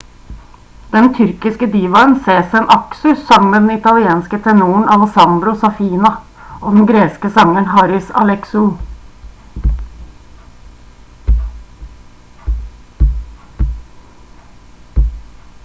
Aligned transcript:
den 0.93 1.07
tyrkiske 1.17 1.67
divaen 1.73 2.13
sezen 2.27 2.69
aksu 2.75 3.11
sang 3.27 3.43
med 3.49 3.55
den 3.65 3.73
italienske 3.73 4.39
tenoren 4.47 4.87
alessandro 4.95 5.53
saffina 5.63 6.11
og 6.53 6.73
den 6.77 6.89
greske 6.91 7.31
sangeren 7.35 7.69
haris 7.73 8.09
alexou 8.23 8.65